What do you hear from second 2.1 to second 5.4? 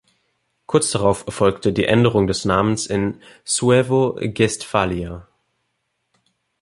des Namens in "Suevo-Guestphalia".